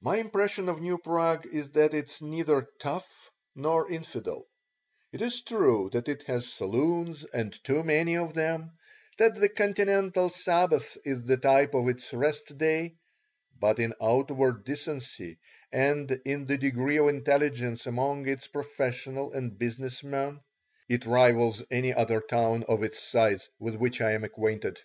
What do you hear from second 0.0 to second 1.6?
My impression of New Prague